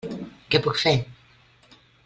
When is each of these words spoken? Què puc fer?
Què 0.55 0.61
puc 0.67 0.79
fer? 0.85 0.95